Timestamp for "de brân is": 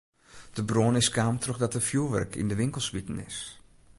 0.53-1.09